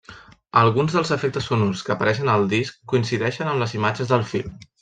[0.61, 4.61] Alguns dels efectes sonors que apareixen al disc coincideixen amb les imatges del film.